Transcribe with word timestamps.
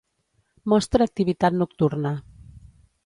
Mostra 0.71 1.07
activitat 1.09 1.57
nocturna. 1.59 2.13